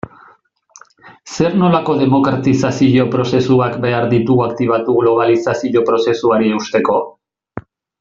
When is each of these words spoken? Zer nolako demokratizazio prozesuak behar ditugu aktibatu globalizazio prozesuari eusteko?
Zer 1.33 1.57
nolako 1.63 1.97
demokratizazio 1.99 3.07
prozesuak 3.17 3.77
behar 3.87 4.11
ditugu 4.17 4.47
aktibatu 4.51 4.99
globalizazio 5.01 5.89
prozesuari 5.93 6.55
eusteko? 6.59 7.01